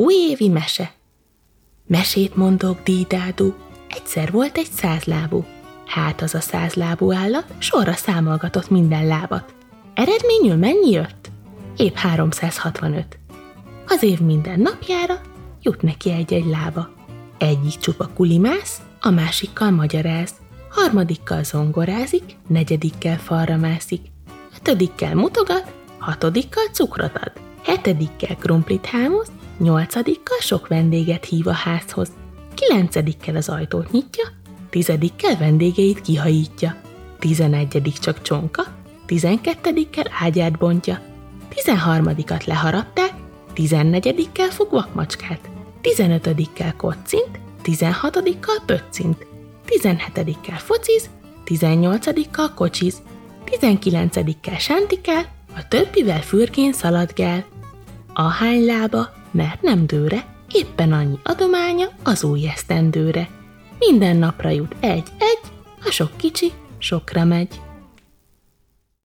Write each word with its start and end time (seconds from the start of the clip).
Újévi 0.00 0.48
mese 0.48 0.92
Mesét 1.86 2.36
mondok, 2.36 2.82
dídádú, 2.82 3.54
egyszer 3.88 4.30
volt 4.30 4.56
egy 4.56 4.70
százlábú. 4.70 5.44
Hát 5.86 6.22
az 6.22 6.34
a 6.34 6.40
százlábú 6.40 7.12
állat 7.12 7.44
sorra 7.58 7.92
számolgatott 7.92 8.70
minden 8.70 9.06
lábat. 9.06 9.54
Eredményül 9.94 10.56
mennyi 10.56 10.90
jött? 10.90 11.30
Épp 11.76 11.94
365. 11.94 13.18
Az 13.86 14.02
év 14.02 14.20
minden 14.20 14.60
napjára 14.60 15.20
jut 15.62 15.82
neki 15.82 16.10
egy-egy 16.10 16.46
lába. 16.46 16.90
Egyik 17.38 17.78
csupa 17.78 18.10
kulimász, 18.14 18.80
a 19.00 19.10
másikkal 19.10 19.70
magyaráz, 19.70 20.32
harmadikkal 20.70 21.44
zongorázik, 21.44 22.36
negyedikkel 22.46 23.18
falra 23.18 23.56
mászik, 23.56 24.00
ötödikkel 24.58 25.14
mutogat, 25.14 25.72
hatodikkal 25.98 26.66
cukrot 26.72 27.16
ad, 27.16 27.32
hetedikkel 27.62 28.36
krumplit 28.36 28.86
hámoz, 28.86 29.28
nyolcadikkal 29.60 30.38
sok 30.40 30.68
vendéget 30.68 31.24
hív 31.24 31.46
a 31.46 31.52
házhoz, 31.52 32.08
kilencedikkel 32.54 33.36
az 33.36 33.48
ajtót 33.48 33.90
nyitja, 33.90 34.24
tizedikkel 34.70 35.36
vendégeit 35.36 36.00
kihajítja, 36.00 36.76
tizenegyedik 37.18 37.98
csak 37.98 38.22
csonka, 38.22 38.62
tizenkettedikkel 39.06 40.06
ágyát 40.20 40.58
bontja, 40.58 41.00
tizenharmadikat 41.48 42.44
leharapták, 42.44 43.12
tizennegyedikkel 43.52 44.48
fog 44.48 44.70
vakmacskát, 44.70 45.40
tizenötödikkel 45.80 46.76
kocint, 46.76 47.38
tizenhatodikkal 47.62 48.56
pöccint, 48.66 49.26
tizenhetedikkel 49.64 50.58
fociz, 50.58 51.10
tizennyolcadikkal 51.44 52.54
kocsiz, 52.54 53.02
tizenkilencedikkel 53.44 54.58
sántikál, 54.58 55.24
a 55.56 55.68
többivel 55.68 56.20
fürkén 56.20 56.72
szaladgál. 56.72 57.44
A 58.14 58.22
hány 58.22 58.64
lába, 58.64 59.08
mert 59.30 59.62
nem 59.62 59.86
dőre, 59.86 60.24
éppen 60.52 60.92
annyi 60.92 61.18
adománya 61.22 61.86
az 62.02 62.24
új 62.24 62.48
esztendőre. 62.48 63.28
Minden 63.78 64.16
napra 64.16 64.48
jut 64.48 64.74
egy-egy, 64.80 65.40
a 65.84 65.90
sok 65.90 66.10
kicsi 66.16 66.52
sokra 66.78 67.24
megy. 67.24 67.60